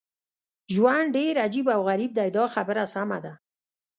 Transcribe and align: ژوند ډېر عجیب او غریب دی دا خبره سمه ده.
ژوند 0.73 1.07
ډېر 1.17 1.33
عجیب 1.45 1.67
او 1.75 1.81
غریب 1.89 2.11
دی 2.17 2.29
دا 2.37 2.43
خبره 2.55 2.83
سمه 2.93 3.17
ده. 3.23 3.33